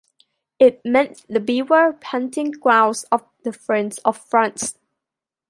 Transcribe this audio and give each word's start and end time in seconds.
It 0.57 0.81
meant 0.83 1.23
the 1.29 1.39
beaver 1.39 1.95
hunting 2.05 2.49
grounds 2.49 3.03
of 3.11 3.23
the 3.43 3.53
friends 3.53 3.99
of 3.99 4.17
France. 4.17 4.75